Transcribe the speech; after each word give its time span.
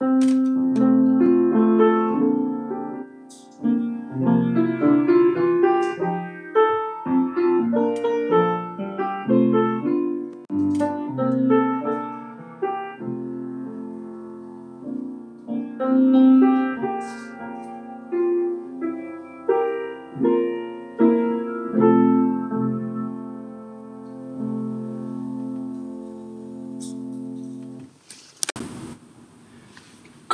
Música 0.00 0.69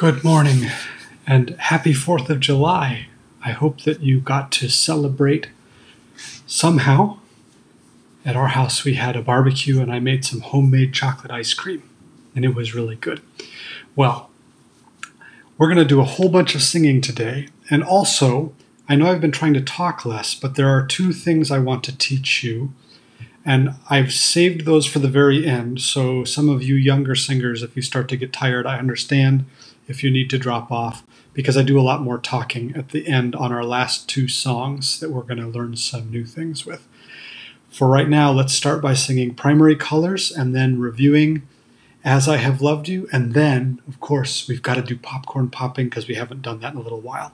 Good 0.06 0.22
morning 0.22 0.70
and 1.26 1.50
happy 1.58 1.92
4th 1.92 2.30
of 2.30 2.38
July. 2.38 3.08
I 3.44 3.50
hope 3.50 3.80
that 3.80 4.02
you 4.02 4.20
got 4.20 4.52
to 4.52 4.68
celebrate 4.68 5.48
somehow. 6.46 7.18
At 8.24 8.36
our 8.36 8.46
house, 8.46 8.84
we 8.84 8.94
had 8.94 9.16
a 9.16 9.20
barbecue 9.20 9.80
and 9.80 9.92
I 9.92 9.98
made 9.98 10.24
some 10.24 10.42
homemade 10.42 10.92
chocolate 10.92 11.32
ice 11.32 11.54
cream, 11.54 11.82
and 12.36 12.44
it 12.44 12.54
was 12.54 12.72
really 12.72 12.94
good. 12.94 13.20
Well, 13.96 14.30
we're 15.58 15.66
going 15.66 15.76
to 15.78 15.84
do 15.84 16.00
a 16.00 16.04
whole 16.04 16.28
bunch 16.28 16.54
of 16.54 16.62
singing 16.62 17.00
today, 17.00 17.48
and 17.68 17.82
also, 17.82 18.54
I 18.88 18.94
know 18.94 19.10
I've 19.10 19.20
been 19.20 19.32
trying 19.32 19.54
to 19.54 19.60
talk 19.60 20.06
less, 20.06 20.36
but 20.36 20.54
there 20.54 20.68
are 20.68 20.86
two 20.86 21.12
things 21.12 21.50
I 21.50 21.58
want 21.58 21.82
to 21.82 21.98
teach 21.98 22.44
you. 22.44 22.72
And 23.44 23.74
I've 23.90 24.12
saved 24.12 24.66
those 24.66 24.86
for 24.86 25.00
the 25.00 25.08
very 25.08 25.44
end. 25.44 25.80
So, 25.80 26.22
some 26.22 26.48
of 26.48 26.62
you 26.62 26.76
younger 26.76 27.16
singers, 27.16 27.64
if 27.64 27.74
you 27.74 27.82
start 27.82 28.08
to 28.10 28.16
get 28.16 28.32
tired, 28.32 28.66
I 28.66 28.78
understand 28.78 29.46
if 29.88 30.02
you 30.02 30.10
need 30.10 30.30
to 30.30 30.38
drop 30.38 30.70
off 30.70 31.04
because 31.32 31.56
I 31.56 31.62
do 31.62 31.78
a 31.78 31.82
lot 31.82 32.02
more 32.02 32.18
talking 32.18 32.74
at 32.74 32.90
the 32.90 33.06
end 33.06 33.34
on 33.34 33.52
our 33.52 33.64
last 33.64 34.08
two 34.08 34.28
songs 34.28 35.00
that 35.00 35.10
we're 35.10 35.22
going 35.22 35.40
to 35.40 35.46
learn 35.46 35.76
some 35.76 36.10
new 36.10 36.24
things 36.24 36.64
with. 36.64 36.86
For 37.68 37.88
right 37.88 38.08
now, 38.08 38.32
let's 38.32 38.54
start 38.54 38.80
by 38.80 38.94
singing 38.94 39.34
Primary 39.34 39.76
Colors 39.76 40.30
and 40.30 40.54
then 40.54 40.80
reviewing 40.80 41.46
As 42.04 42.26
I 42.26 42.38
Have 42.38 42.62
Loved 42.62 42.88
You. 42.88 43.06
And 43.12 43.34
then, 43.34 43.82
of 43.86 44.00
course, 44.00 44.48
we've 44.48 44.62
got 44.62 44.74
to 44.74 44.82
do 44.82 44.96
popcorn 44.96 45.50
popping 45.50 45.86
because 45.86 46.08
we 46.08 46.14
haven't 46.14 46.42
done 46.42 46.60
that 46.60 46.72
in 46.72 46.78
a 46.78 46.82
little 46.82 47.00
while. 47.00 47.32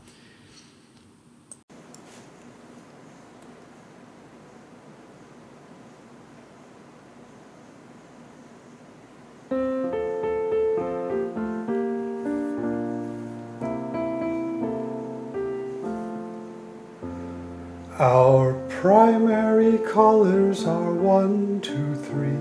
Our 18.02 18.54
primary 18.68 19.78
colors 19.78 20.64
are 20.64 20.92
one, 20.92 21.60
two, 21.60 21.94
three 21.94 22.36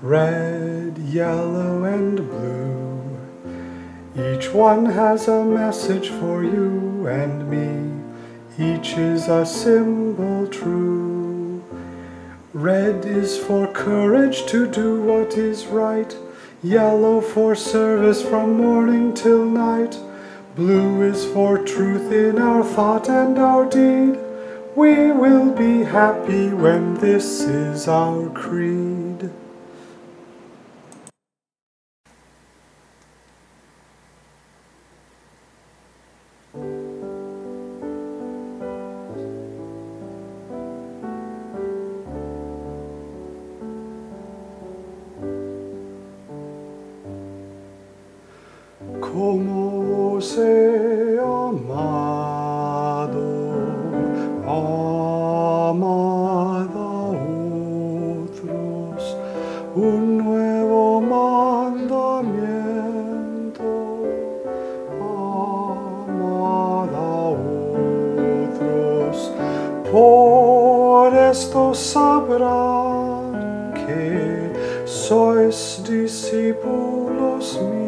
red, 0.00 0.96
yellow, 0.96 1.84
and 1.84 2.16
blue. 2.16 3.18
Each 4.16 4.50
one 4.50 4.86
has 4.86 5.28
a 5.28 5.44
message 5.44 6.08
for 6.08 6.42
you 6.42 7.06
and 7.06 7.50
me, 7.50 8.02
each 8.58 8.94
is 8.94 9.28
a 9.28 9.44
symbol 9.44 10.46
true. 10.46 11.62
Red 12.54 13.04
is 13.04 13.36
for 13.36 13.66
courage 13.66 14.46
to 14.46 14.66
do 14.70 15.02
what 15.02 15.36
is 15.36 15.66
right, 15.66 16.16
yellow 16.62 17.20
for 17.20 17.54
service 17.54 18.22
from 18.22 18.56
morning 18.56 19.12
till 19.12 19.44
night, 19.44 19.98
blue 20.56 21.02
is 21.02 21.26
for 21.26 21.58
truth 21.58 22.10
in 22.10 22.38
our 22.38 22.64
thought 22.64 23.10
and 23.10 23.38
our 23.38 23.66
deed. 23.68 24.18
We 24.78 25.10
will 25.10 25.50
be 25.50 25.82
happy 25.82 26.50
when 26.54 26.94
this 26.94 27.40
is 27.40 27.88
our 27.88 28.30
creed. 28.30 29.07
Sabrán 71.78 73.72
que 73.74 74.52
sois 74.86 75.80
discípulos 75.84 77.58
míos, 77.60 77.87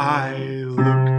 I 0.00 0.36
looked 0.38 1.17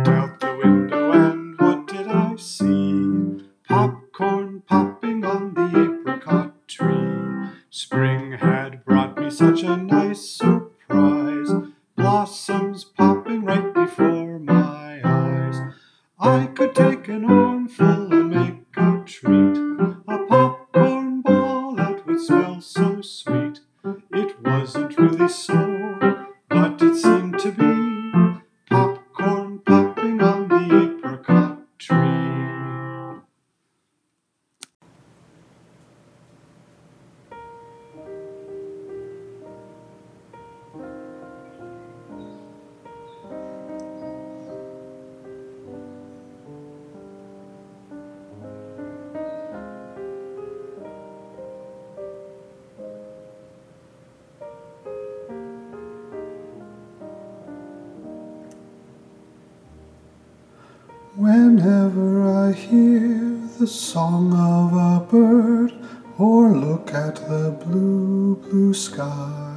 Whenever 61.50 62.30
I 62.30 62.51
hear 62.51 63.40
the 63.57 63.66
song 63.66 64.31
of 64.34 64.72
a 64.72 65.04
bird 65.04 65.74
or 66.19 66.51
look 66.51 66.94
at 66.94 67.16
the 67.28 67.57
blue, 67.66 68.36
blue 68.36 68.72
sky, 68.72 69.56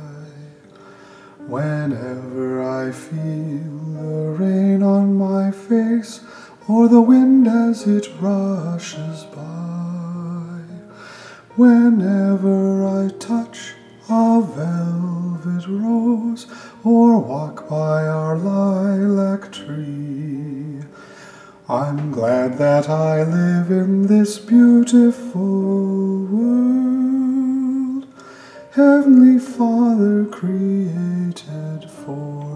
whenever 1.47 2.63
I 2.63 2.93
feel 2.93 3.77
the 4.01 4.37
rain 4.39 4.83
on 4.83 5.19
my 5.19 5.51
face 5.51 6.21
or 6.67 6.89
the 6.89 7.03
wind 7.03 7.47
as 7.47 7.87
it 7.87 8.09
rushes 8.23 9.25
by, 9.25 10.63
whenever 11.57 12.89
I 12.89 13.11
touch 13.19 13.75
a 14.09 14.41
velvet 14.41 15.69
rose 15.69 16.47
or 16.85 17.19
walk 17.19 17.69
by 17.69 18.07
our 18.07 18.39
lilac 18.39 19.53
tree. 19.53 20.12
I'm 21.73 22.13
glad 22.13 22.59
that 22.59 22.91
I 22.91 23.23
live 23.23 23.71
in 23.71 24.07
this 24.07 24.39
beautiful 24.39 26.23
world. 26.27 28.07
Heavenly 28.73 29.39
Father 29.39 30.27
created 30.27 31.89
for 32.05 32.52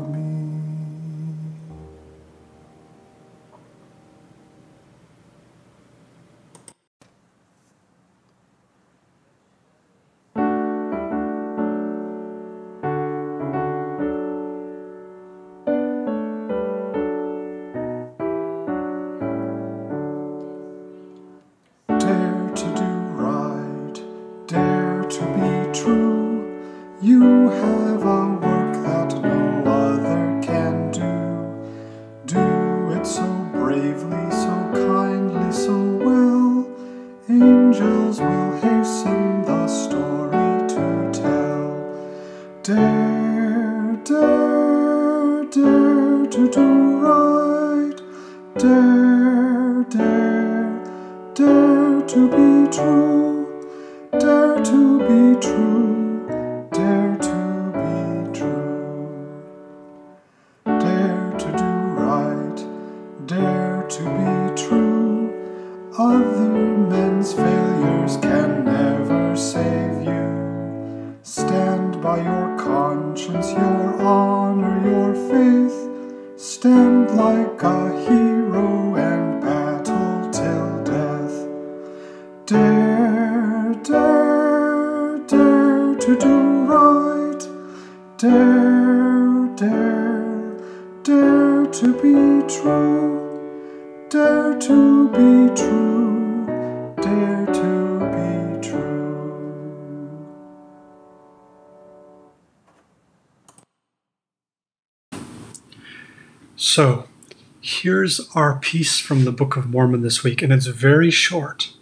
here's 107.97 108.29
our 108.35 108.59
piece 108.59 108.99
from 108.99 109.25
the 109.25 109.33
Book 109.33 109.57
of 109.57 109.71
Mormon 109.71 110.03
this 110.03 110.23
week, 110.23 110.43
and 110.43 110.53
it's 110.53 110.67
very 110.67 111.11
short, 111.11 111.73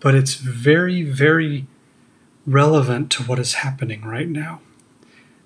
but 0.00 0.12
it's 0.12 0.34
very, 0.34 1.04
very 1.04 1.68
relevant 2.44 3.12
to 3.12 3.22
what 3.22 3.38
is 3.38 3.54
happening 3.54 4.02
right 4.02 4.28
now. 4.28 4.60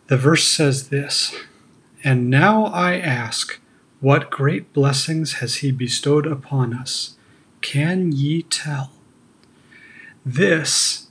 The 0.06 0.17
verse 0.17 0.49
says 0.49 0.88
this 0.88 1.35
And 2.02 2.31
now 2.31 2.64
I 2.64 2.97
ask, 2.97 3.61
what 4.00 4.31
great 4.31 4.73
blessings 4.73 5.35
has 5.35 5.56
he 5.56 5.70
bestowed 5.70 6.26
upon 6.26 6.73
us? 6.73 7.19
Can 7.61 8.11
ye 8.11 8.44
tell? 8.44 8.93
This 10.25 11.08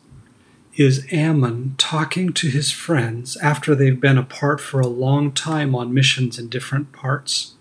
is 0.77 1.05
Ammon 1.11 1.75
talking 1.77 2.33
to 2.33 2.47
his 2.47 2.71
friends 2.71 3.37
after 3.37 3.75
they've 3.75 4.01
been 4.01 4.17
apart 4.17 4.59
for 4.59 4.79
a 4.79 4.87
long 4.87 5.31
time 5.31 5.75
on 5.75 5.93
missions 5.93 6.39
in 6.39 6.49
different 6.49 6.91
parts. 6.91 7.53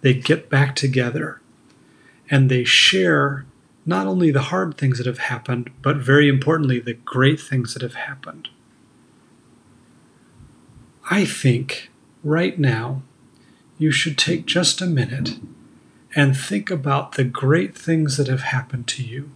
They 0.00 0.14
get 0.14 0.48
back 0.48 0.76
together 0.76 1.40
and 2.30 2.50
they 2.50 2.64
share 2.64 3.46
not 3.86 4.06
only 4.06 4.30
the 4.30 4.42
hard 4.42 4.76
things 4.76 4.98
that 4.98 5.06
have 5.06 5.18
happened, 5.18 5.70
but 5.82 5.96
very 5.96 6.28
importantly, 6.28 6.78
the 6.78 6.92
great 6.92 7.40
things 7.40 7.72
that 7.72 7.82
have 7.82 7.94
happened. 7.94 8.48
I 11.10 11.24
think 11.24 11.90
right 12.22 12.58
now 12.58 13.02
you 13.78 13.90
should 13.90 14.18
take 14.18 14.44
just 14.44 14.82
a 14.82 14.86
minute 14.86 15.38
and 16.14 16.36
think 16.36 16.70
about 16.70 17.12
the 17.12 17.24
great 17.24 17.76
things 17.76 18.16
that 18.18 18.28
have 18.28 18.42
happened 18.42 18.86
to 18.88 19.02
you 19.02 19.30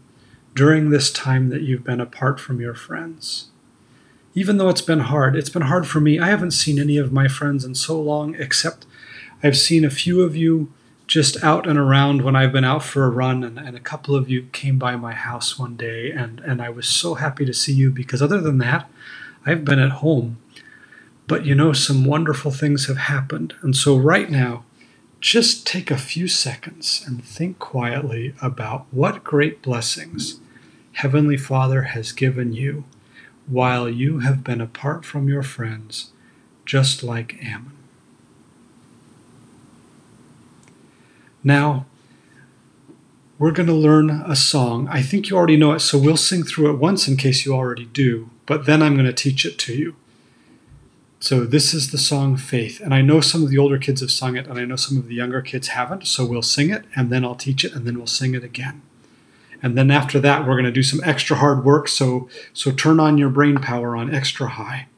during 0.54 0.90
this 0.90 1.10
time 1.10 1.48
that 1.48 1.62
you've 1.62 1.84
been 1.84 2.00
apart 2.00 2.38
from 2.38 2.60
your 2.60 2.74
friends. 2.74 3.48
Even 4.34 4.58
though 4.58 4.68
it's 4.68 4.82
been 4.82 5.00
hard, 5.00 5.36
it's 5.36 5.50
been 5.50 5.62
hard 5.62 5.86
for 5.86 6.00
me. 6.00 6.18
I 6.18 6.28
haven't 6.28 6.52
seen 6.52 6.78
any 6.78 6.98
of 6.98 7.12
my 7.12 7.28
friends 7.28 7.64
in 7.64 7.74
so 7.74 8.00
long, 8.00 8.34
except 8.34 8.86
I've 9.42 9.56
seen 9.56 9.84
a 9.84 9.90
few 9.90 10.22
of 10.22 10.36
you 10.36 10.72
just 11.06 11.42
out 11.42 11.66
and 11.66 11.78
around 11.78 12.22
when 12.22 12.36
I've 12.36 12.52
been 12.52 12.64
out 12.64 12.82
for 12.84 13.04
a 13.04 13.10
run, 13.10 13.42
and, 13.42 13.58
and 13.58 13.76
a 13.76 13.80
couple 13.80 14.14
of 14.14 14.30
you 14.30 14.44
came 14.52 14.78
by 14.78 14.96
my 14.96 15.12
house 15.12 15.58
one 15.58 15.76
day, 15.76 16.10
and, 16.10 16.40
and 16.40 16.62
I 16.62 16.70
was 16.70 16.88
so 16.88 17.14
happy 17.14 17.44
to 17.44 17.52
see 17.52 17.72
you 17.72 17.90
because 17.90 18.22
other 18.22 18.40
than 18.40 18.58
that, 18.58 18.88
I've 19.44 19.64
been 19.64 19.78
at 19.78 19.90
home. 19.90 20.38
But 21.26 21.44
you 21.44 21.54
know, 21.54 21.72
some 21.72 22.04
wonderful 22.04 22.50
things 22.50 22.86
have 22.86 22.96
happened. 22.96 23.54
And 23.62 23.76
so, 23.76 23.96
right 23.96 24.30
now, 24.30 24.64
just 25.20 25.66
take 25.66 25.90
a 25.90 25.98
few 25.98 26.28
seconds 26.28 27.04
and 27.06 27.24
think 27.24 27.58
quietly 27.58 28.34
about 28.40 28.86
what 28.90 29.24
great 29.24 29.62
blessings 29.62 30.40
Heavenly 30.92 31.36
Father 31.36 31.82
has 31.82 32.12
given 32.12 32.52
you 32.52 32.84
while 33.46 33.88
you 33.88 34.20
have 34.20 34.44
been 34.44 34.60
apart 34.60 35.04
from 35.04 35.28
your 35.28 35.42
friends, 35.42 36.12
just 36.64 37.02
like 37.02 37.42
Ammon. 37.42 37.81
Now, 41.44 41.86
we're 43.38 43.50
going 43.50 43.66
to 43.66 43.74
learn 43.74 44.10
a 44.10 44.36
song. 44.36 44.88
I 44.88 45.02
think 45.02 45.28
you 45.28 45.36
already 45.36 45.56
know 45.56 45.72
it, 45.72 45.80
so 45.80 45.98
we'll 45.98 46.16
sing 46.16 46.44
through 46.44 46.70
it 46.70 46.78
once 46.78 47.08
in 47.08 47.16
case 47.16 47.44
you 47.44 47.54
already 47.54 47.86
do, 47.86 48.30
but 48.46 48.66
then 48.66 48.82
I'm 48.82 48.94
going 48.94 49.06
to 49.06 49.12
teach 49.12 49.44
it 49.44 49.58
to 49.58 49.74
you. 49.74 49.96
So, 51.18 51.44
this 51.44 51.72
is 51.72 51.90
the 51.90 51.98
song 51.98 52.36
Faith. 52.36 52.80
And 52.80 52.92
I 52.92 53.00
know 53.00 53.20
some 53.20 53.44
of 53.44 53.50
the 53.50 53.58
older 53.58 53.78
kids 53.78 54.00
have 54.00 54.10
sung 54.10 54.36
it, 54.36 54.46
and 54.46 54.58
I 54.58 54.64
know 54.64 54.76
some 54.76 54.96
of 54.96 55.06
the 55.06 55.14
younger 55.14 55.40
kids 55.40 55.68
haven't. 55.68 56.06
So, 56.06 56.26
we'll 56.26 56.42
sing 56.42 56.70
it, 56.70 56.84
and 56.96 57.10
then 57.10 57.24
I'll 57.24 57.36
teach 57.36 57.64
it, 57.64 57.74
and 57.74 57.86
then 57.86 57.96
we'll 57.96 58.06
sing 58.08 58.34
it 58.34 58.42
again. 58.42 58.82
And 59.62 59.78
then 59.78 59.90
after 59.90 60.18
that, 60.18 60.42
we're 60.42 60.54
going 60.54 60.64
to 60.64 60.72
do 60.72 60.82
some 60.82 61.00
extra 61.04 61.36
hard 61.36 61.64
work. 61.64 61.86
So, 61.86 62.28
so 62.52 62.72
turn 62.72 62.98
on 62.98 63.18
your 63.18 63.28
brain 63.28 63.58
power 63.58 63.96
on 63.96 64.12
extra 64.12 64.48
high. 64.48 64.88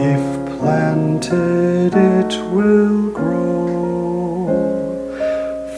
If 0.00 0.58
planted, 0.58 1.92
it 1.92 2.32
will 2.54 3.10
grow. 3.10 4.46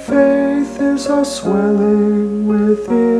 Faith 0.06 0.78
is 0.78 1.06
a 1.06 1.24
swelling 1.24 2.46
within 2.46 3.19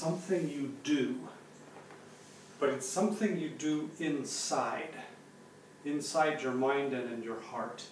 something 0.00 0.48
you 0.48 0.72
do, 0.82 1.14
but 2.58 2.70
it's 2.70 2.88
something 2.88 3.38
you 3.38 3.50
do 3.50 3.90
inside, 3.98 4.94
inside 5.84 6.40
your 6.40 6.54
mind 6.54 6.94
and 6.94 7.12
in 7.12 7.22
your 7.22 7.38
heart. 7.38 7.84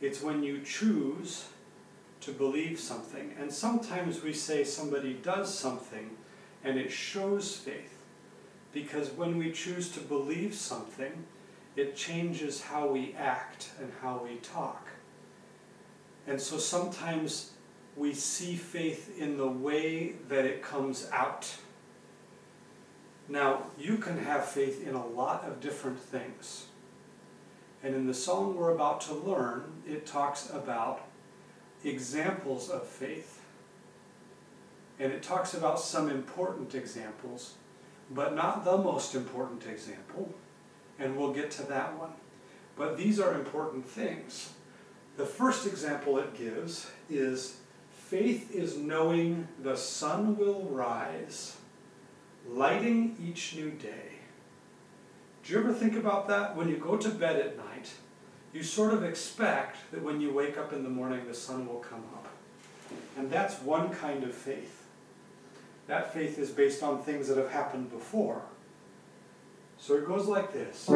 It's 0.00 0.22
when 0.22 0.44
you 0.44 0.60
choose 0.62 1.46
to 2.20 2.30
believe 2.30 2.78
something. 2.78 3.34
And 3.36 3.52
sometimes 3.52 4.22
we 4.22 4.32
say 4.32 4.62
somebody 4.62 5.14
does 5.14 5.52
something 5.52 6.10
and 6.62 6.78
it 6.78 6.92
shows 6.92 7.56
faith. 7.56 7.96
Because 8.72 9.10
when 9.10 9.38
we 9.38 9.50
choose 9.50 9.90
to 9.92 10.00
believe 10.00 10.54
something, 10.54 11.24
it 11.74 11.96
changes 11.96 12.62
how 12.62 12.86
we 12.86 13.12
act 13.18 13.70
and 13.80 13.90
how 14.02 14.20
we 14.22 14.36
talk. 14.36 14.86
And 16.28 16.40
so 16.40 16.58
sometimes 16.58 17.54
we 17.98 18.14
see 18.14 18.54
faith 18.54 19.18
in 19.18 19.36
the 19.36 19.48
way 19.48 20.14
that 20.28 20.44
it 20.44 20.62
comes 20.62 21.08
out. 21.12 21.56
Now, 23.28 23.64
you 23.76 23.98
can 23.98 24.18
have 24.18 24.46
faith 24.46 24.86
in 24.86 24.94
a 24.94 25.06
lot 25.06 25.44
of 25.44 25.60
different 25.60 25.98
things. 25.98 26.66
And 27.82 27.94
in 27.94 28.06
the 28.06 28.14
song 28.14 28.56
we're 28.56 28.72
about 28.72 29.00
to 29.02 29.14
learn, 29.14 29.64
it 29.86 30.06
talks 30.06 30.48
about 30.50 31.02
examples 31.84 32.70
of 32.70 32.86
faith. 32.86 33.42
And 35.00 35.12
it 35.12 35.22
talks 35.22 35.54
about 35.54 35.80
some 35.80 36.08
important 36.08 36.74
examples, 36.74 37.54
but 38.10 38.34
not 38.34 38.64
the 38.64 38.78
most 38.78 39.14
important 39.14 39.66
example. 39.66 40.32
And 40.98 41.16
we'll 41.16 41.32
get 41.32 41.50
to 41.52 41.62
that 41.64 41.98
one. 41.98 42.12
But 42.76 42.96
these 42.96 43.18
are 43.20 43.34
important 43.34 43.86
things. 43.86 44.52
The 45.16 45.26
first 45.26 45.66
example 45.66 46.18
it 46.18 46.36
gives 46.36 46.90
is 47.10 47.58
faith 48.08 48.54
is 48.54 48.78
knowing 48.78 49.46
the 49.62 49.76
sun 49.76 50.34
will 50.38 50.62
rise, 50.62 51.58
lighting 52.48 53.14
each 53.22 53.54
new 53.54 53.70
day. 53.70 54.12
Do 55.44 55.52
you 55.52 55.58
ever 55.58 55.74
think 55.74 55.94
about 55.94 56.26
that? 56.28 56.56
When 56.56 56.70
you 56.70 56.78
go 56.78 56.96
to 56.96 57.10
bed 57.10 57.36
at 57.36 57.58
night, 57.58 57.92
you 58.54 58.62
sort 58.62 58.94
of 58.94 59.04
expect 59.04 59.76
that 59.92 60.02
when 60.02 60.22
you 60.22 60.32
wake 60.32 60.56
up 60.56 60.72
in 60.72 60.84
the 60.84 60.88
morning, 60.88 61.26
the 61.26 61.34
sun 61.34 61.66
will 61.66 61.80
come 61.80 62.04
up. 62.14 62.28
And 63.18 63.30
that's 63.30 63.60
one 63.60 63.90
kind 63.90 64.24
of 64.24 64.32
faith. 64.32 64.86
That 65.86 66.14
faith 66.14 66.38
is 66.38 66.50
based 66.50 66.82
on 66.82 67.02
things 67.02 67.28
that 67.28 67.36
have 67.36 67.50
happened 67.50 67.90
before. 67.90 68.40
So 69.76 69.96
it 69.96 70.06
goes 70.06 70.26
like 70.26 70.54
this. 70.54 70.88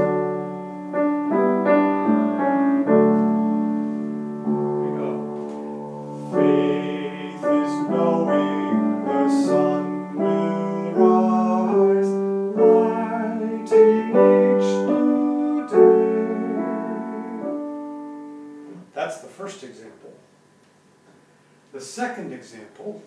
Example 22.53 23.03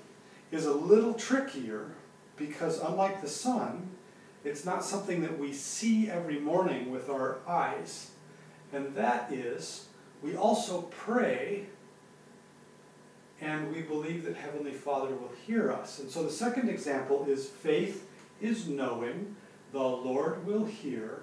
is 0.52 0.66
a 0.66 0.74
little 0.74 1.14
trickier 1.14 1.92
because 2.38 2.80
unlike 2.80 3.22
the 3.22 3.28
sun, 3.28 3.90
it's 4.44 4.66
not 4.66 4.84
something 4.84 5.22
that 5.22 5.40
we 5.40 5.54
see 5.54 6.10
every 6.10 6.40
morning 6.40 6.92
with 6.92 7.10
our 7.10 7.38
eyes. 7.48 8.12
And 8.72 8.94
that 8.96 9.32
is, 9.32 9.88
we 10.22 10.36
also 10.36 10.84
pray 10.84 11.66
and 13.42 13.72
we 13.72 13.82
believe 13.82 14.24
that 14.26 14.36
Heavenly 14.38 14.72
Father 14.72 15.14
will 15.14 15.32
hear 15.46 15.72
us. 15.72 16.00
And 16.00 16.10
so 16.10 16.24
the 16.24 16.32
second 16.32 16.70
example 16.70 17.26
is 17.28 17.48
faith 17.48 18.08
is 18.42 18.68
knowing 18.68 19.36
the 19.72 19.80
Lord 19.80 20.46
will 20.46 20.66
hear 20.66 21.20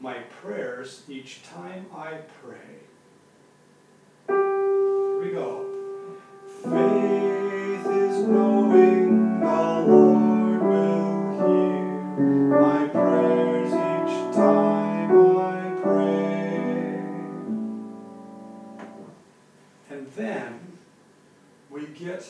my 0.00 0.18
prayers 0.40 1.02
each 1.08 1.42
time 1.42 1.86
I 1.94 2.18
pray. 2.42 2.78
Here 4.28 5.20
we 5.20 5.30
go. 5.32 5.66
Faith 6.62 6.97
get 21.98 22.24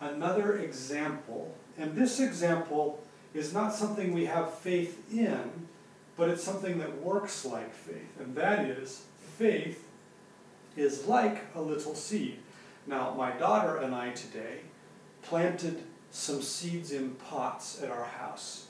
another 0.00 0.58
example. 0.58 1.54
And 1.78 1.94
this 1.94 2.20
example 2.20 3.02
is 3.32 3.52
not 3.52 3.74
something 3.74 4.12
we 4.12 4.26
have 4.26 4.54
faith 4.54 5.02
in, 5.12 5.68
but 6.16 6.28
it's 6.28 6.42
something 6.42 6.78
that 6.78 7.02
works 7.02 7.44
like 7.44 7.74
faith. 7.74 8.20
And 8.20 8.34
that 8.36 8.66
is, 8.66 9.02
faith 9.36 9.88
is 10.76 11.06
like 11.06 11.42
a 11.54 11.60
little 11.60 11.94
seed. 11.94 12.38
Now, 12.86 13.14
my 13.14 13.32
daughter 13.32 13.78
and 13.78 13.94
I 13.94 14.10
today 14.10 14.60
planted 15.22 15.82
some 16.10 16.42
seeds 16.42 16.92
in 16.92 17.10
pots 17.12 17.82
at 17.82 17.90
our 17.90 18.04
house. 18.04 18.66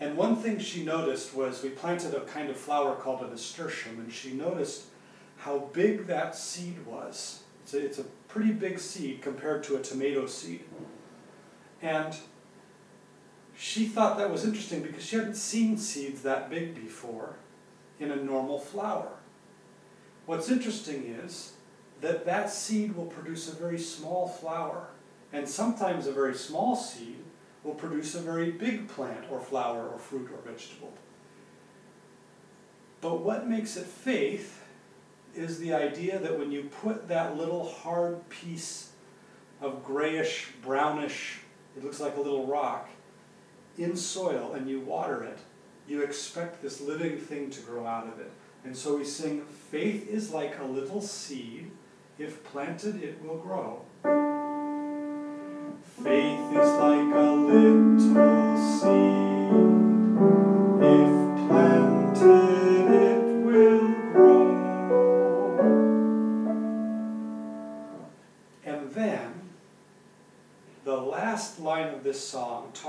And 0.00 0.16
one 0.16 0.36
thing 0.36 0.58
she 0.58 0.84
noticed 0.84 1.34
was 1.34 1.62
we 1.62 1.70
planted 1.70 2.14
a 2.14 2.20
kind 2.20 2.48
of 2.48 2.56
flower 2.56 2.94
called 2.96 3.22
a 3.22 3.28
nasturtium, 3.28 3.98
and 3.98 4.12
she 4.12 4.32
noticed 4.32 4.84
how 5.38 5.58
big 5.72 6.06
that 6.06 6.36
seed 6.36 6.84
was. 6.86 7.40
It's 7.66 7.74
a, 7.74 7.84
it's 7.84 7.98
a 7.98 8.04
pretty 8.28 8.52
big 8.52 8.78
seed 8.78 9.22
compared 9.22 9.64
to 9.64 9.74
a 9.74 9.82
tomato 9.82 10.26
seed. 10.26 10.62
And 11.82 12.16
she 13.56 13.86
thought 13.86 14.18
that 14.18 14.30
was 14.30 14.44
interesting 14.44 14.82
because 14.82 15.04
she 15.04 15.16
hadn't 15.16 15.34
seen 15.34 15.76
seeds 15.76 16.22
that 16.22 16.48
big 16.48 16.76
before 16.76 17.34
in 17.98 18.12
a 18.12 18.16
normal 18.16 18.60
flower. 18.60 19.08
What's 20.26 20.48
interesting 20.48 21.06
is 21.24 21.54
that 22.00 22.24
that 22.24 22.50
seed 22.50 22.94
will 22.94 23.06
produce 23.06 23.48
a 23.48 23.56
very 23.56 23.80
small 23.80 24.28
flower, 24.28 24.90
and 25.32 25.48
sometimes 25.48 26.06
a 26.06 26.12
very 26.12 26.34
small 26.34 26.76
seed 26.76 27.18
will 27.64 27.74
produce 27.74 28.14
a 28.14 28.20
very 28.20 28.52
big 28.52 28.86
plant 28.86 29.24
or 29.28 29.40
flower 29.40 29.88
or 29.88 29.98
fruit 29.98 30.30
or 30.32 30.48
vegetable. 30.48 30.94
But 33.00 33.22
what 33.22 33.48
makes 33.48 33.76
it 33.76 33.86
faith 33.86 34.62
is 35.36 35.58
the 35.58 35.74
idea 35.74 36.18
that 36.18 36.38
when 36.38 36.50
you 36.50 36.64
put 36.82 37.08
that 37.08 37.36
little 37.36 37.68
hard 37.68 38.28
piece 38.28 38.90
of 39.60 39.84
grayish, 39.84 40.48
brownish, 40.62 41.40
it 41.76 41.84
looks 41.84 42.00
like 42.00 42.16
a 42.16 42.20
little 42.20 42.46
rock, 42.46 42.88
in 43.78 43.96
soil 43.96 44.52
and 44.54 44.68
you 44.68 44.80
water 44.80 45.22
it, 45.24 45.38
you 45.86 46.02
expect 46.02 46.62
this 46.62 46.80
living 46.80 47.18
thing 47.18 47.50
to 47.50 47.60
grow 47.60 47.86
out 47.86 48.08
of 48.08 48.18
it. 48.18 48.32
And 48.64 48.76
so 48.76 48.96
we 48.96 49.04
sing, 49.04 49.44
faith 49.70 50.08
is 50.08 50.32
like 50.32 50.58
a 50.58 50.64
little 50.64 51.00
seed. 51.00 51.70
If 52.18 52.42
planted, 52.44 53.02
it 53.02 53.22
will 53.22 53.36
grow. 53.36 53.82
Faith 56.02 56.50
is 56.50 56.70
like 56.80 57.14
a 57.14 57.30
little 57.30 57.98
seed. 58.80 59.36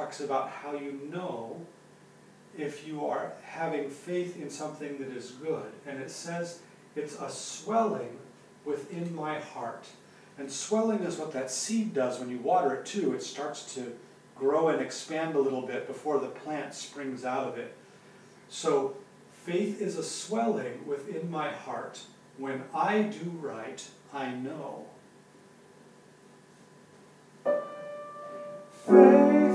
Talks 0.07 0.21
about 0.21 0.49
how 0.49 0.71
you 0.71 0.97
know 1.11 1.59
if 2.57 2.87
you 2.87 3.05
are 3.05 3.33
having 3.43 3.89
faith 3.89 4.41
in 4.41 4.49
something 4.49 4.97
that 4.99 5.09
is 5.09 5.31
good. 5.31 5.69
And 5.85 6.01
it 6.01 6.09
says, 6.09 6.61
it's 6.95 7.19
a 7.19 7.29
swelling 7.29 8.17
within 8.63 9.13
my 9.13 9.37
heart. 9.39 9.85
And 10.37 10.49
swelling 10.49 10.99
is 10.99 11.17
what 11.17 11.33
that 11.33 11.51
seed 11.51 11.93
does 11.93 12.21
when 12.21 12.29
you 12.29 12.37
water 12.37 12.75
it 12.75 12.85
too. 12.85 13.13
It 13.13 13.21
starts 13.21 13.75
to 13.75 13.97
grow 14.33 14.69
and 14.69 14.81
expand 14.81 15.35
a 15.35 15.41
little 15.41 15.67
bit 15.67 15.87
before 15.87 16.21
the 16.21 16.27
plant 16.27 16.73
springs 16.73 17.25
out 17.25 17.45
of 17.45 17.57
it. 17.57 17.75
So 18.47 18.95
faith 19.43 19.81
is 19.81 19.97
a 19.97 20.03
swelling 20.03 20.87
within 20.87 21.29
my 21.29 21.51
heart. 21.51 21.99
When 22.37 22.63
I 22.73 23.01
do 23.01 23.29
right, 23.41 23.85
I 24.13 24.31
know. 24.31 24.85
Faith 28.85 29.46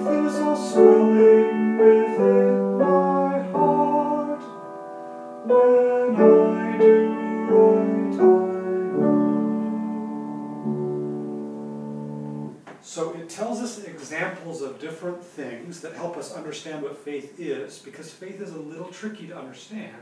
So 12.85 13.13
it 13.15 13.29
tells 13.29 13.61
us 13.61 13.85
examples 13.85 14.61
of 14.61 14.81
different 14.81 15.23
things 15.23 15.81
that 15.83 15.95
help 15.95 16.17
us 16.17 16.35
understand 16.35 16.83
what 16.83 16.99
faith 16.99 17.39
is, 17.39 17.79
because 17.79 18.11
faith 18.11 18.41
is 18.41 18.53
a 18.53 18.59
little 18.59 18.89
tricky 18.89 19.29
to 19.29 19.39
understand. 19.39 19.97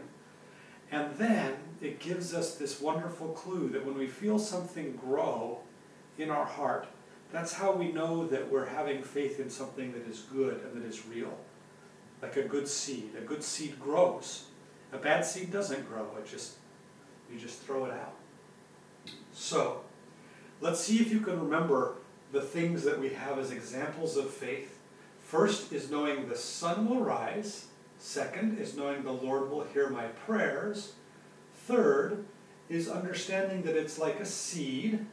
And 0.91 1.15
then 1.17 1.55
it 1.81 2.01
gives 2.01 2.35
us 2.35 2.55
this 2.55 2.81
wonderful 2.81 3.29
clue 3.29 3.69
that 3.69 3.85
when 3.85 3.97
we 3.97 4.07
feel 4.07 4.39
something 4.39 4.97
grow 4.97 5.61
in 6.19 6.31
our 6.31 6.47
heart, 6.47 6.89
that's 7.33 7.53
how 7.53 7.73
we 7.73 7.93
know 7.93 8.27
that 8.27 8.51
we're 8.51 8.67
having 8.67 9.03
faith 9.03 9.39
in 9.41 9.51
something 9.51 9.93
that 9.93 10.07
is 10.09 10.21
good 10.33 10.63
and 10.65 10.81
that 10.81 10.87
is 10.87 11.07
real. 11.07 11.37
Like 12.23 12.37
a 12.37 12.43
good 12.43 12.69
seed. 12.69 13.11
A 13.17 13.21
good 13.21 13.43
seed 13.43 13.79
grows. 13.81 14.47
A 14.93 14.99
bad 14.99 15.25
seed 15.25 15.53
doesn't 15.53 15.89
grow. 15.89 16.07
It 16.19 16.29
just 16.29 16.57
you 17.33 17.39
just 17.39 17.61
throw 17.61 17.85
it 17.85 17.93
out. 17.93 18.15
So, 19.33 19.83
let's 20.61 20.81
see 20.81 20.99
if 20.99 21.13
you 21.13 21.21
can 21.21 21.39
remember 21.39 21.95
the 22.33 22.41
things 22.41 22.83
that 22.83 23.01
we 23.01 23.11
have 23.11 23.39
as 23.39 23.51
examples 23.51 24.17
of 24.17 24.31
faith. 24.31 24.79
First 25.23 25.73
is 25.73 25.91
knowing 25.91 26.29
the 26.29 26.37
sun 26.37 26.89
will 26.89 27.01
rise. 27.01 27.67
Second 27.99 28.59
is 28.59 28.77
knowing 28.77 29.03
the 29.03 29.13
Lord 29.13 29.51
will 29.51 29.65
hear 29.65 29.89
my 29.89 30.07
prayers. 30.07 30.95
Third 31.55 32.25
is 32.69 32.89
understanding 32.89 33.63
that 33.63 33.77
it's 33.77 33.99
like 33.99 34.19
a 34.19 34.27
seed. 34.27 35.07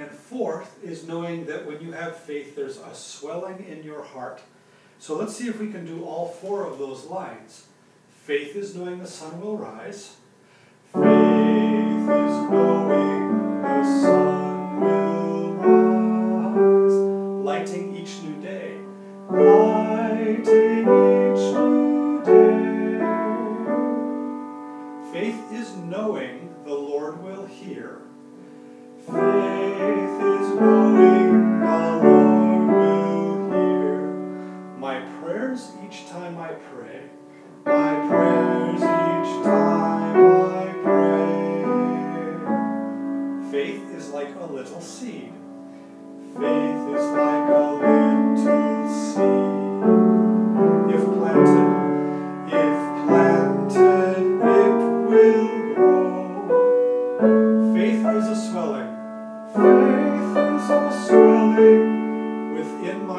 And 0.00 0.10
fourth 0.10 0.82
is 0.82 1.06
knowing 1.06 1.44
that 1.44 1.66
when 1.66 1.82
you 1.82 1.92
have 1.92 2.16
faith, 2.16 2.56
there's 2.56 2.78
a 2.78 2.94
swelling 2.94 3.66
in 3.68 3.82
your 3.82 4.02
heart. 4.02 4.40
So 4.98 5.14
let's 5.14 5.36
see 5.36 5.46
if 5.46 5.60
we 5.60 5.70
can 5.70 5.84
do 5.84 6.04
all 6.04 6.28
four 6.28 6.64
of 6.66 6.78
those 6.78 7.04
lines. 7.04 7.66
Faith 8.24 8.56
is 8.56 8.74
knowing 8.74 9.00
the 9.00 9.06
sun 9.06 9.42
will 9.42 9.58
rise. 9.58 10.16
Faith 10.94 11.02
is 11.02 12.08
knowing 12.08 12.69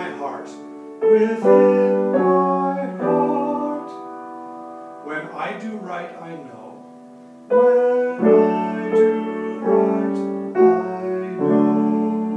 my 0.01 0.09
heart. 0.17 0.49
Within 1.01 2.11
my 2.11 2.85
heart. 2.97 3.91
When 5.05 5.27
I 5.27 5.59
do 5.59 5.77
right, 5.77 6.11
I 6.19 6.31
know. 6.31 6.83
When 7.49 8.27
I 8.27 8.91
do 8.95 9.59
right, 9.59 10.17
I 10.57 11.17
know. 11.37 12.31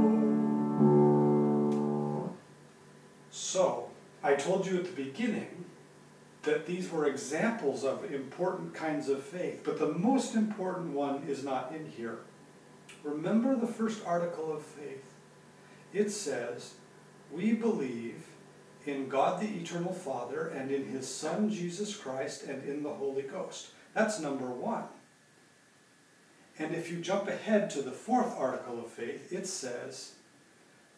So, 3.31 3.89
I 4.23 4.35
told 4.35 4.67
you 4.67 4.77
at 4.77 4.85
the 4.85 4.91
beginning 4.91 5.65
that 6.43 6.67
these 6.67 6.91
were 6.91 7.07
examples 7.07 7.83
of 7.83 8.13
important 8.13 8.75
kinds 8.75 9.09
of 9.09 9.23
faith, 9.23 9.61
but 9.63 9.79
the 9.79 9.91
most 9.91 10.35
important 10.35 10.91
one 10.91 11.23
is 11.27 11.43
not 11.43 11.73
in 11.75 11.87
here. 11.89 12.19
Remember 13.03 13.55
the 13.55 13.65
first 13.65 14.05
article 14.05 14.53
of 14.53 14.61
faith. 14.61 15.03
It 15.93 16.11
says, 16.11 16.75
We 17.31 17.53
believe 17.53 18.23
in 18.85 19.09
God 19.09 19.41
the 19.41 19.47
Eternal 19.47 19.93
Father 19.93 20.47
and 20.47 20.71
in 20.71 20.87
His 20.87 21.07
Son 21.07 21.49
Jesus 21.49 21.95
Christ 21.95 22.43
and 22.43 22.63
in 22.67 22.83
the 22.83 22.93
Holy 22.93 23.23
Ghost. 23.23 23.71
That's 23.93 24.19
number 24.19 24.45
one. 24.45 24.83
And 26.57 26.73
if 26.73 26.89
you 26.89 26.99
jump 26.99 27.27
ahead 27.27 27.69
to 27.71 27.81
the 27.81 27.91
fourth 27.91 28.37
article 28.37 28.79
of 28.79 28.87
faith, 28.87 29.31
it 29.33 29.47
says, 29.47 30.13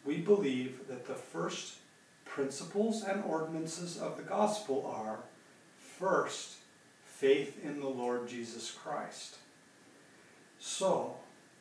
We 0.04 0.18
believe 0.18 0.86
that 0.88 1.06
the 1.06 1.14
first 1.14 1.76
principles 2.24 3.02
and 3.02 3.24
ordinances 3.24 3.98
of 3.98 4.16
the 4.16 4.22
gospel 4.22 4.86
are 4.94 5.20
first, 5.78 6.56
faith 7.04 7.58
in 7.64 7.80
the 7.80 7.88
Lord 7.88 8.28
Jesus 8.28 8.70
Christ. 8.70 9.38
So, 10.60 11.16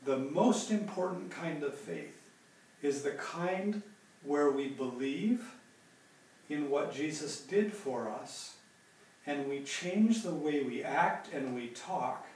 the 0.05 0.17
most 0.17 0.69
important 0.69 1.31
kind 1.31 1.63
of 1.63 1.73
faith 1.73 2.21
is 2.83 3.01
the 3.01 3.11
kind 3.11 3.81
where 4.27 4.51
we 4.51 4.67
believe 4.67 5.53
in 6.49 6.69
what 6.69 6.93
Jesus 6.93 7.41
did 7.41 7.73
for 7.73 8.09
us 8.09 8.55
and 9.25 9.49
we 9.49 9.61
change 9.63 10.23
the 10.23 10.33
way 10.33 10.63
we 10.63 10.83
act 10.83 11.33
and 11.33 11.55
we 11.55 11.67
talk 11.67 12.27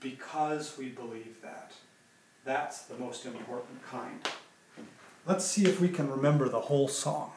because 0.00 0.76
we 0.78 0.88
believe 0.88 1.36
that. 1.42 1.72
That's 2.44 2.82
the 2.82 2.96
most 2.96 3.26
important 3.26 3.82
kind. 3.84 4.20
Let's 5.26 5.44
see 5.44 5.64
if 5.64 5.80
we 5.80 5.88
can 5.88 6.10
remember 6.10 6.48
the 6.48 6.60
whole 6.60 6.88
song. 6.88 7.32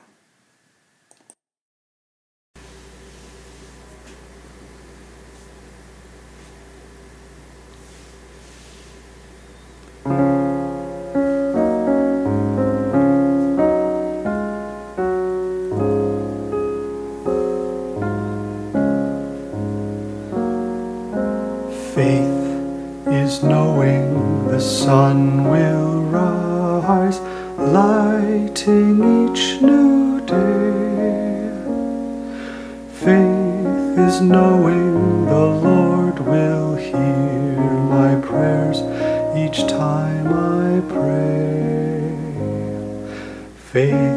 Knowing 34.21 35.26
the 35.26 35.45
Lord 35.67 36.19
will 36.19 36.76
hear 36.76 37.58
my 37.97 38.15
prayers 38.21 38.80
each 39.36 39.67
time 39.67 40.28
I 40.28 40.82
pray. 40.88 42.13
Faith 43.71 44.12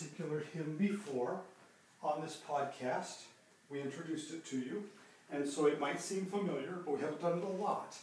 particular 0.00 0.42
hymn 0.54 0.76
before 0.78 1.40
on 2.02 2.22
this 2.22 2.40
podcast. 2.48 3.22
We 3.68 3.82
introduced 3.82 4.32
it 4.32 4.46
to 4.46 4.56
you, 4.56 4.84
and 5.30 5.46
so 5.46 5.66
it 5.66 5.78
might 5.78 6.00
seem 6.00 6.24
familiar, 6.24 6.78
but 6.84 6.96
we 6.96 7.00
haven't 7.00 7.20
done 7.20 7.38
it 7.38 7.44
a 7.44 7.62
lot. 7.62 7.96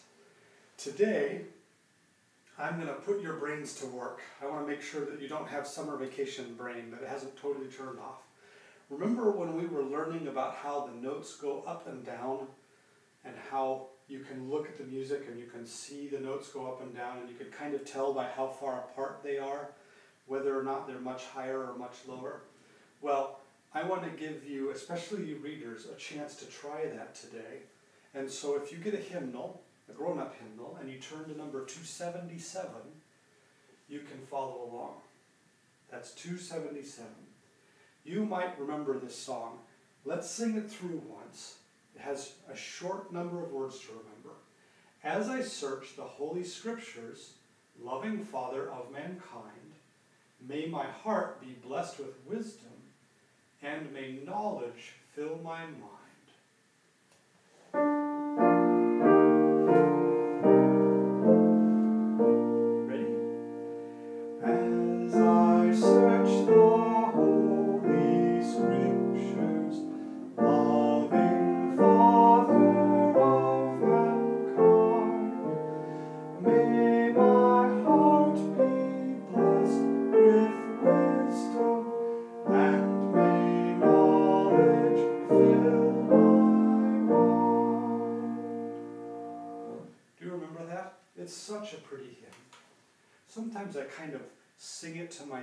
Today, 0.78 1.42
I'm 2.60 2.76
going 2.76 2.88
to 2.88 2.94
put 2.94 3.22
your 3.22 3.34
brains 3.34 3.74
to 3.80 3.88
work. 3.88 4.22
I 4.42 4.46
want 4.46 4.66
to 4.66 4.72
make 4.72 4.84
sure 4.84 5.06
that 5.06 5.20
you 5.20 5.28
don't 5.28 5.48
have 5.48 5.66
summer 5.66 5.98
vacation 5.98 6.54
brain, 6.56 6.92
that 6.92 7.08
hasn't 7.08 7.36
totally 7.42 7.68
turned 7.68 8.00
off. 8.00 8.22
Remember 8.92 9.32
when 9.32 9.56
we 9.56 9.66
were 9.66 9.84
learning 9.84 10.28
about 10.28 10.56
how 10.56 10.88
the 10.88 11.02
notes 11.02 11.36
go 11.36 11.64
up 11.66 11.88
and 11.88 12.06
down, 12.06 12.46
and 13.26 13.34
how 13.50 13.88
you 14.08 14.20
can 14.20 14.50
look 14.52 14.68
at 14.68 14.78
the 14.78 14.86
music 14.86 15.26
and 15.28 15.38
you 15.38 15.48
can 15.48 15.66
see 15.66 16.08
the 16.08 16.20
notes 16.20 16.48
go 16.50 16.68
up 16.68 16.82
and 16.82 16.96
down, 16.96 17.18
and 17.18 17.30
you 17.30 17.36
can 17.36 17.48
kind 17.48 17.74
of 17.74 17.84
tell 17.86 18.14
by 18.14 18.28
how 18.36 18.48
far 18.48 18.86
apart 18.92 19.22
they 19.24 19.40
are 19.40 19.70
whether 20.28 20.58
or 20.58 20.64
not 20.64 20.88
they're 20.88 21.00
much 21.00 21.26
higher 21.26 21.66
or 21.66 21.78
much 21.78 21.96
lower? 22.08 22.42
Well, 23.02 23.40
I 23.74 23.84
want 23.84 24.04
to 24.04 24.10
give 24.10 24.48
you, 24.48 24.72
especially 24.72 25.26
you 25.26 25.38
readers, 25.38 25.86
a 25.86 25.96
chance 25.98 26.36
to 26.36 26.46
try 26.46 26.86
that 26.86 27.16
today. 27.16 27.64
And 28.14 28.30
so 28.30 28.56
if 28.56 28.72
you 28.72 28.78
get 28.78 28.94
a 28.94 28.98
hymnal, 28.98 29.62
a 29.90 29.94
grown 29.94 30.20
up 30.20 30.36
hymnal, 30.40 30.78
and 30.80 30.90
you 30.90 30.98
turn 30.98 31.26
to 31.26 31.38
number 31.38 31.66
277, 31.66 32.70
you 33.88 34.00
can 34.00 34.20
follow 34.30 34.70
along. 34.72 34.96
That's 35.92 36.12
277. 36.12 37.06
You 38.04 38.26
might 38.26 38.60
remember 38.60 38.98
this 38.98 39.16
song. 39.16 39.60
Let's 40.06 40.30
sing 40.30 40.56
it 40.58 40.70
through 40.70 41.02
once. 41.08 41.58
It 41.96 42.02
has 42.02 42.34
a 42.52 42.56
short 42.56 43.12
number 43.14 43.44
of 43.44 43.52
words 43.52 43.80
to 43.82 43.88
remember. 43.90 44.38
As 45.04 45.30
I 45.30 45.42
search 45.42 45.96
the 45.96 46.04
Holy 46.04 46.44
Scriptures, 46.44 47.34
loving 47.82 48.24
Father 48.24 48.70
of 48.72 48.92
mankind, 48.92 49.67
may 50.46 50.66
my 50.68 50.86
heart 50.86 51.42
be 51.42 51.56
blessed 51.66 52.00
with 52.00 52.14
wisdom, 52.26 52.72
and 53.62 53.92
may 53.94 54.20
knowledge 54.26 54.94
fill 55.14 55.40
my 55.44 55.62
mind. 55.66 56.07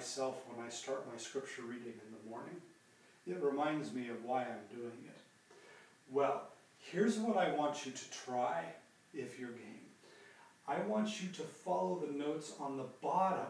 Myself 0.05 0.37
when 0.53 0.67
I 0.67 0.69
start 0.69 1.11
my 1.11 1.17
scripture 1.17 1.63
reading 1.63 1.95
in 1.95 2.13
the 2.13 2.31
morning. 2.31 2.57
It 3.27 3.43
reminds 3.43 3.95
me 3.95 4.11
of 4.11 4.23
why 4.23 4.43
I'm 4.43 4.77
doing 4.77 4.99
it. 5.07 5.23
Well, 6.11 6.43
here's 6.77 7.17
what 7.17 7.39
I 7.39 7.55
want 7.55 7.87
you 7.87 7.93
to 7.93 8.11
try 8.11 8.65
if 9.15 9.41
you're 9.41 9.49
game. 9.49 9.81
I 10.69 10.81
want 10.81 11.23
you 11.23 11.29
to 11.29 11.43
follow 11.43 12.05
the 12.07 12.13
notes 12.13 12.53
on 12.61 12.77
the 12.77 12.85
bottom. 13.01 13.47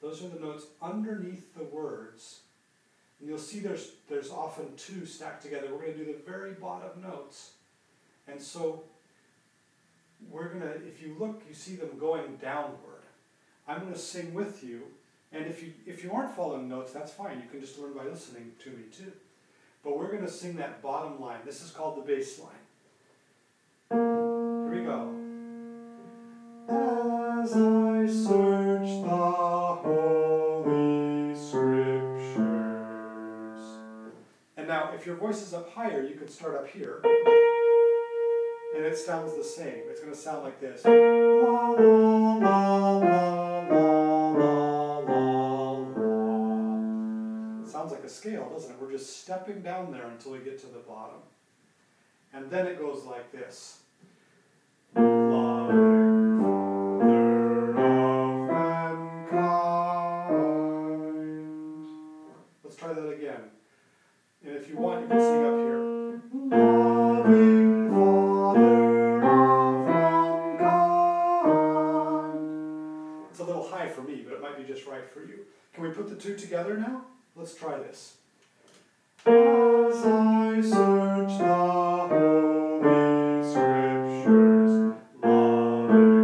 Those 0.00 0.24
are 0.24 0.28
the 0.28 0.40
notes 0.40 0.64
underneath 0.80 1.54
the 1.54 1.64
words. 1.64 2.40
And 3.20 3.28
you'll 3.28 3.36
see 3.36 3.60
there's, 3.60 3.90
there's 4.08 4.30
often 4.30 4.74
two 4.78 5.04
stacked 5.04 5.42
together. 5.42 5.66
We're 5.70 5.82
going 5.82 5.98
to 5.98 6.04
do 6.06 6.12
the 6.14 6.30
very 6.30 6.54
bottom 6.54 7.02
notes. 7.02 7.50
And 8.26 8.40
so 8.40 8.84
we're 10.30 10.48
going 10.48 10.62
to, 10.62 10.76
if 10.86 11.02
you 11.02 11.14
look, 11.18 11.42
you 11.46 11.54
see 11.54 11.76
them 11.76 11.98
going 12.00 12.36
downward. 12.36 13.02
I'm 13.68 13.80
going 13.80 13.92
to 13.92 13.98
sing 13.98 14.32
with 14.32 14.64
you. 14.64 14.84
And 15.32 15.46
if 15.46 15.62
you, 15.62 15.72
if 15.86 16.04
you 16.04 16.12
aren't 16.12 16.34
following 16.34 16.68
notes, 16.68 16.92
that's 16.92 17.12
fine. 17.12 17.38
You 17.38 17.48
can 17.50 17.60
just 17.60 17.78
learn 17.78 17.94
by 17.94 18.04
listening 18.04 18.52
to 18.64 18.70
me 18.70 18.84
too. 18.94 19.12
But 19.82 19.98
we're 19.98 20.10
going 20.10 20.24
to 20.24 20.30
sing 20.30 20.56
that 20.56 20.82
bottom 20.82 21.20
line. 21.20 21.40
This 21.44 21.62
is 21.62 21.70
called 21.70 21.96
the 21.96 22.02
bass 22.02 22.38
line. 22.38 22.50
Here 23.90 24.70
we 24.70 24.84
go. 24.84 25.14
As 26.68 27.52
I 27.52 28.06
search 28.06 29.02
the 29.02 29.08
Holy 29.82 31.34
Scriptures. 31.34 32.36
And 34.56 34.68
now, 34.68 34.90
if 34.94 35.06
your 35.06 35.16
voice 35.16 35.42
is 35.42 35.54
up 35.54 35.72
higher, 35.72 36.02
you 36.02 36.14
can 36.14 36.28
start 36.28 36.54
up 36.56 36.68
here. 36.68 37.00
And 38.76 38.84
it 38.84 38.96
sounds 38.96 39.34
the 39.36 39.44
same. 39.44 39.82
It's 39.88 40.00
going 40.00 40.12
to 40.12 40.18
sound 40.18 40.44
like 40.44 40.60
this. 40.60 40.84
La, 40.84 41.70
la, 41.70 42.98
la, 42.98 43.51
like 48.02 48.10
a 48.10 48.14
scale, 48.14 48.50
doesn't 48.50 48.72
it? 48.72 48.76
We're 48.80 48.90
just 48.90 49.20
stepping 49.20 49.62
down 49.62 49.92
there 49.92 50.06
until 50.06 50.32
we 50.32 50.38
get 50.38 50.58
to 50.60 50.66
the 50.66 50.80
bottom. 50.80 51.20
And 52.32 52.50
then 52.50 52.66
it 52.66 52.78
goes 52.78 53.04
like 53.04 53.30
this. 53.30 53.81
This. 77.82 78.16
As 79.24 80.04
I 80.04 80.60
search 80.60 81.38
the 81.38 81.54
Holy 82.08 83.42
Scriptures, 83.42 84.74
loving 85.22 86.22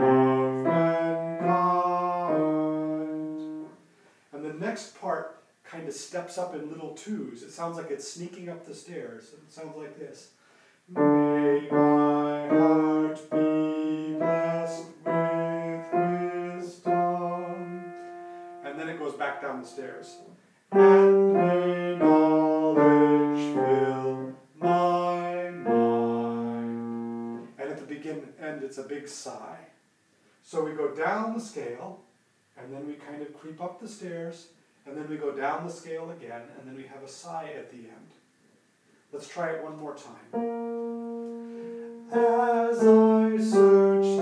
of 0.00 0.64
mankind. 0.64 1.52
And 4.32 4.44
the 4.44 4.54
next 4.54 5.00
part 5.00 5.42
kind 5.64 5.88
of 5.88 5.94
steps 5.94 6.36
up 6.38 6.54
in 6.54 6.68
little 6.68 6.94
twos. 6.94 7.42
It 7.42 7.50
sounds 7.52 7.76
like 7.76 7.90
it's 7.90 8.08
sneaking 8.10 8.48
up 8.48 8.66
the 8.66 8.74
stairs. 8.74 9.32
It 9.32 9.50
sounds 9.52 9.76
like 9.76 9.98
this. 9.98 10.30
Down 31.32 31.38
the 31.38 31.44
scale, 31.44 32.00
and 32.58 32.72
then 32.72 32.86
we 32.86 32.94
kind 32.94 33.22
of 33.22 33.32
creep 33.38 33.62
up 33.62 33.80
the 33.80 33.88
stairs, 33.88 34.48
and 34.86 34.96
then 34.96 35.08
we 35.08 35.16
go 35.16 35.32
down 35.32 35.66
the 35.66 35.72
scale 35.72 36.10
again, 36.10 36.42
and 36.58 36.68
then 36.68 36.76
we 36.76 36.82
have 36.82 37.02
a 37.02 37.08
sigh 37.08 37.50
at 37.56 37.70
the 37.70 37.78
end. 37.78 38.10
Let's 39.12 39.28
try 39.28 39.52
it 39.52 39.64
one 39.64 39.78
more 39.78 39.94
time. 39.94 40.28
As 42.12 42.78
I 42.80 43.38
search 43.38 44.20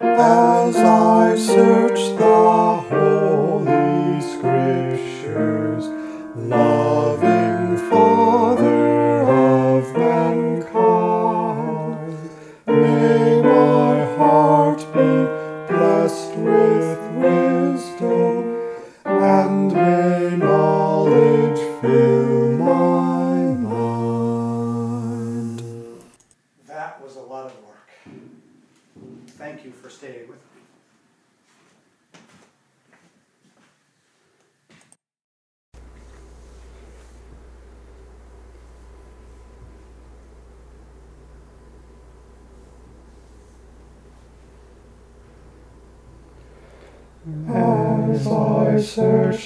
As 0.00 0.76
I 0.76 1.36
search 1.36 1.89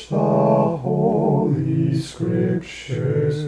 the 0.08 0.16
Holy 0.16 1.98
Scriptures, 1.98 3.46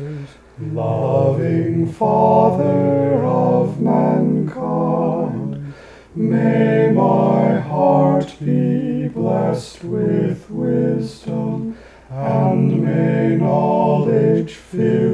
loving 0.58 1.92
Father 1.92 3.24
of 3.24 3.80
mankind, 3.80 5.74
may 6.14 6.90
my 6.92 7.60
heart 7.60 8.34
be 8.44 9.08
blessed 9.08 9.84
with 9.84 10.50
wisdom, 10.50 11.76
and 12.10 12.82
may 12.82 13.36
knowledge 13.36 14.54
fill 14.54 15.05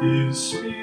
His 0.00 0.50
Spirit 0.50 0.77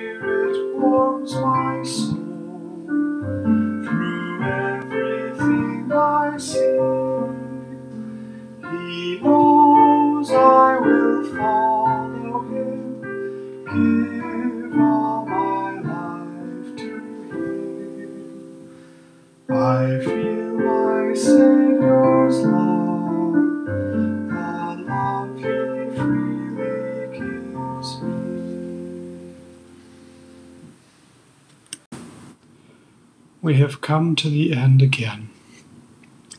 to 34.18 34.30
the 34.30 34.54
end 34.54 34.82
again. 34.82 35.30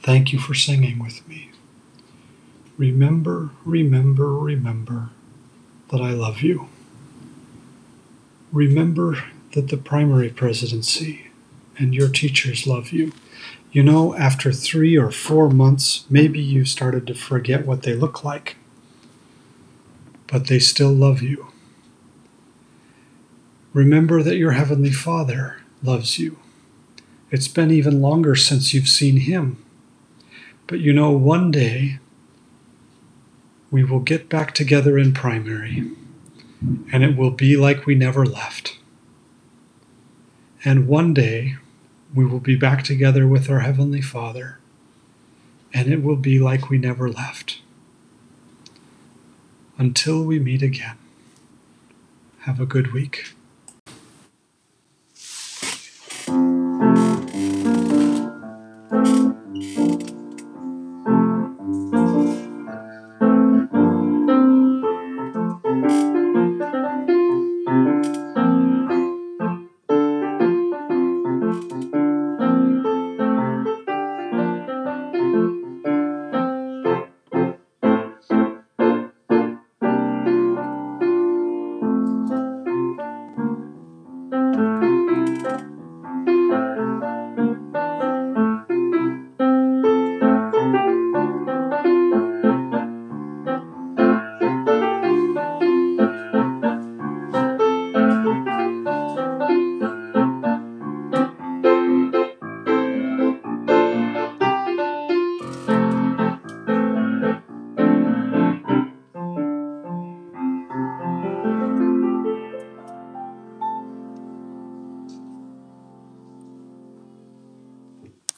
Thank 0.03 0.33
you 0.33 0.39
for 0.39 0.55
singing 0.55 0.99
with 0.99 1.27
me. 1.29 1.51
Remember, 2.79 3.51
remember, 3.65 4.37
remember 4.37 5.11
that 5.91 6.01
I 6.01 6.11
love 6.11 6.43
you. 6.43 6.69
Remember 8.53 9.25
that 9.53 9.69
the 9.69 9.77
primary 9.77 10.29
presidency 10.29 11.29
and 11.79 11.95
your 11.95 12.09
teachers 12.09 12.67
love 12.67 12.91
you. 12.91 13.13
You 13.73 13.83
know, 13.83 14.15
after 14.15 14.53
three 14.53 14.97
or 14.97 15.11
four 15.11 15.51
months, 15.51 16.07
maybe 16.09 16.41
you 16.41 16.65
started 16.65 17.07
to 17.07 17.15
forget 17.15 17.67
what 17.67 17.83
they 17.83 17.95
look 17.95 18.25
like, 18.25 18.57
but 20.27 20.47
they 20.47 20.59
still 20.59 20.93
love 20.93 21.21
you. 21.23 21.49
Remember 23.73 24.23
that 24.23 24.37
your 24.37 24.53
Heavenly 24.53 24.93
Father 24.93 25.59
loves 25.83 26.19
you. 26.19 26.39
It's 27.31 27.49
been 27.49 27.71
even 27.71 28.01
longer 28.01 28.37
since 28.37 28.73
you've 28.73 28.89
seen 28.89 29.19
him. 29.19 29.63
But 30.67 30.81
you 30.81 30.93
know, 30.93 31.11
one 31.11 31.51
day 31.51 31.99
we 33.71 33.83
will 33.83 34.01
get 34.01 34.29
back 34.29 34.55
together 34.55 34.97
in 34.97 35.13
primary, 35.13 35.91
and 36.93 37.03
it 37.03 37.17
will 37.17 37.33
be 37.33 37.57
like 37.57 37.87
we 37.87 37.95
never 37.95 38.25
left. 38.25 38.79
And 40.65 40.89
one 40.89 41.15
day 41.15 41.57
we 42.15 42.25
will 42.25 42.41
be 42.41 42.57
back 42.57 42.83
together 42.83 43.27
with 43.27 43.51
our 43.51 43.61
Heavenly 43.61 44.01
Father, 44.01 44.59
and 45.73 45.93
it 45.93 46.03
will 46.03 46.17
be 46.17 46.39
like 46.39 46.71
we 46.71 46.79
never 46.79 47.11
left. 47.11 47.61
Until 49.79 50.25
we 50.25 50.39
meet 50.39 50.63
again, 50.63 50.97
have 52.41 52.61
a 52.61 52.67
good 52.67 52.93
week. 52.93 53.35